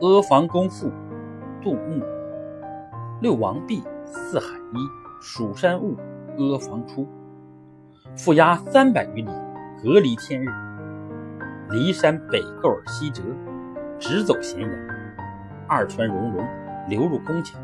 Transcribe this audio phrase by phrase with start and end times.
[0.00, 0.92] 阿房宫赋，
[1.62, 2.02] 杜牧。
[3.22, 4.76] 六王毕，四海一，
[5.22, 5.96] 蜀山兀，
[6.36, 7.08] 阿房出。
[8.14, 9.30] 覆压三百余里，
[9.82, 10.48] 隔离天日。
[11.70, 13.22] 骊山北构而西折，
[13.98, 14.70] 直走咸阳。
[15.66, 16.46] 二川溶溶，
[16.90, 17.58] 流入宫墙。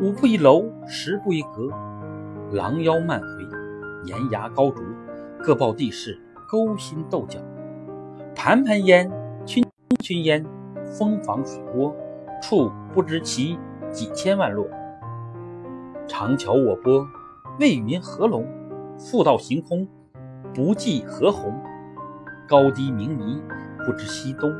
[0.00, 1.68] 五步一楼，十步一阁。
[2.50, 3.26] 廊腰漫回，
[4.06, 4.82] 檐牙高竹，
[5.40, 7.38] 各抱地势，勾心斗角。
[8.34, 9.08] 盘盘烟，
[9.46, 9.64] 群
[10.00, 10.44] 群烟，
[10.90, 11.94] 蜂房水涡，
[12.42, 13.58] 处不知其
[13.90, 14.66] 几千万落。
[16.06, 17.06] 长桥卧波，
[17.60, 18.44] 为云何龙？
[18.98, 19.88] 复道行空，
[20.52, 21.54] 不计何鸿。
[22.48, 23.40] 高低明迷，
[23.86, 24.52] 不知西东。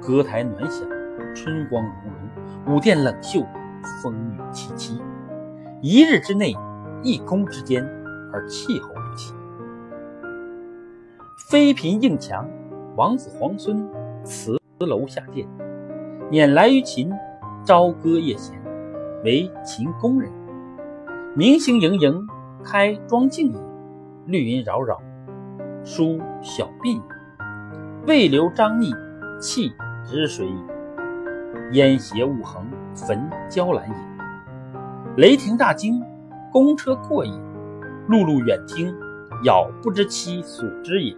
[0.00, 0.86] 歌台暖响，
[1.34, 1.92] 春光融
[2.66, 3.40] 融；舞殿冷袖，
[4.02, 5.00] 风雨凄凄。
[5.80, 6.54] 一日之内，
[7.02, 7.82] 一宫之间，
[8.32, 9.32] 而气候不齐。
[11.48, 12.46] 妃嫔应墙，
[12.96, 13.88] 王子皇孙
[14.24, 15.46] 辞阁楼下殿。
[16.30, 17.10] 辇来于秦，
[17.64, 18.56] 朝歌夜弦，
[19.24, 20.30] 为秦宫人。
[21.34, 22.26] 明星盈盈，
[22.62, 23.58] 开庄镜也；
[24.26, 25.00] 绿云扰扰，
[25.84, 27.02] 书小鬓也。
[28.06, 28.92] 未流张逆，
[29.40, 29.72] 弃
[30.04, 30.52] 之水也；
[31.72, 33.96] 烟斜雾横，焚椒兰也。
[35.16, 36.00] 雷霆大惊，
[36.52, 37.32] 公车过也；
[38.08, 38.94] 辘辘远听，
[39.44, 41.16] 杳不知其所之也。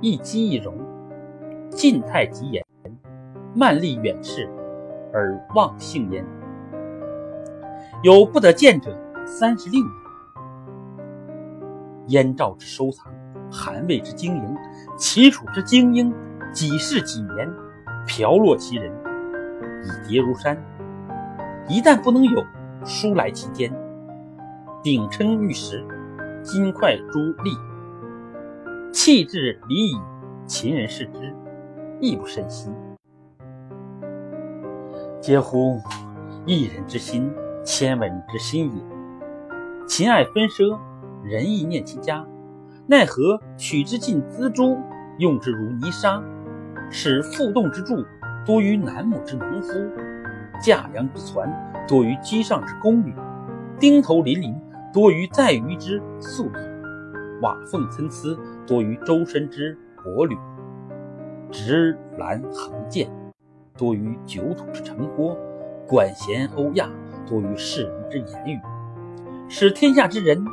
[0.00, 0.74] 一机一容，
[1.70, 2.62] 晋太极言；
[3.54, 4.48] 慢立远视，
[5.12, 6.24] 而忘性焉。
[8.02, 9.86] 有不得见者，三十六也。
[12.08, 13.06] 燕赵之收藏，
[13.50, 14.56] 韩魏之经营，
[14.98, 16.12] 齐楚之精英，
[16.52, 17.48] 几世几年，
[18.06, 18.92] 飘落其人，
[19.84, 20.56] 以叠如山。
[21.68, 22.44] 一旦不能有，
[22.84, 23.72] 书来其间，
[24.82, 25.86] 鼎琛玉石，
[26.42, 27.56] 金块珠砾，
[28.92, 30.00] 弃之离矣。
[30.46, 31.32] 秦人视之，
[32.00, 32.70] 亦不甚惜。
[35.20, 35.78] 嗟乎！
[36.46, 37.30] 一人之心。
[37.62, 38.82] 千文之心也。
[39.86, 40.78] 秦爱分奢，
[41.22, 42.26] 仁义念其家，
[42.86, 44.78] 奈何取之尽锱铢，
[45.18, 46.22] 用之如泥沙？
[46.90, 48.02] 使负栋之柱
[48.46, 49.68] 多于南亩之农夫，
[50.64, 51.46] 架梁之椽
[51.86, 53.14] 多于机上之宫女，
[53.78, 54.58] 钉头林林
[54.90, 58.36] 多于在隅之宿役，瓦缝参差
[58.66, 60.34] 多于周身之帛履，
[61.50, 63.10] 直栏横剑
[63.76, 65.36] 多于酒土之城郭，
[65.86, 66.88] 管弦欧亚。
[67.28, 68.60] 多于世人之言语，
[69.48, 70.44] 使天下之人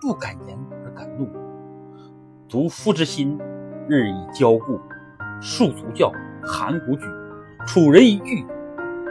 [0.00, 1.28] 不敢言而敢怒。
[2.48, 3.38] 独夫之心
[3.86, 4.80] 日益骄固，
[5.42, 6.10] 戍卒叫，
[6.42, 7.04] 函谷举，
[7.66, 8.46] 楚人一句，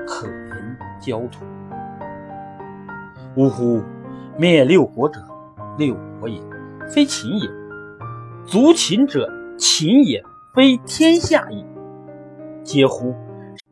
[0.08, 1.46] 可怜焦土。
[3.36, 3.84] 呜呼！
[4.36, 5.22] 灭六国者，
[5.78, 6.42] 六国也，
[6.90, 7.48] 非秦也；
[8.48, 9.30] 族秦者，
[9.60, 10.24] 秦也，
[10.54, 11.66] 非天下也。
[12.64, 13.16] 嗟乎！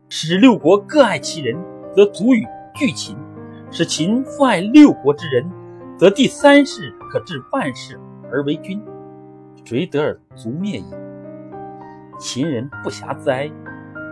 [0.07, 1.57] 使六国各爱其人，
[1.93, 3.17] 则足与拒秦。
[3.69, 5.45] 使秦复爱六国之人，
[5.97, 7.99] 则第三世可治万世
[8.31, 8.81] 而为君，
[9.63, 10.85] 谁得而族灭矣？
[12.17, 13.51] 秦人不暇自哀，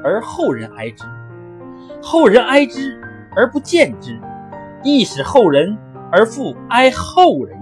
[0.04, 1.06] 而后人哀之；
[2.04, 3.02] 后人哀之
[3.36, 4.20] 而不见之，
[4.84, 5.76] 亦使后人
[6.12, 7.57] 而复哀后人。